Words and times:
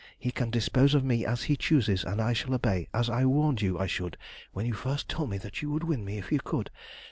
He 0.17 0.31
can 0.31 0.49
dispose 0.49 0.95
of 0.95 1.03
me 1.05 1.27
as 1.27 1.43
he 1.43 1.55
chooses, 1.55 2.03
and 2.03 2.19
I 2.19 2.33
shall 2.33 2.55
obey, 2.55 2.87
as 2.91 3.07
I 3.07 3.23
warned 3.25 3.61
you 3.61 3.77
I 3.77 3.85
should 3.85 4.17
when 4.51 4.65
you 4.65 4.73
first 4.73 5.07
told 5.07 5.29
me 5.29 5.37
that 5.37 5.61
you 5.61 5.69
would 5.69 5.83
win 5.83 6.03
me 6.03 6.17
if 6.17 6.31
you 6.31 6.39
could. 6.39 6.71